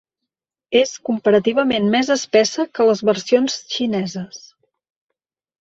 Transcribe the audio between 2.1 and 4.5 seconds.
espessa que les versions xineses.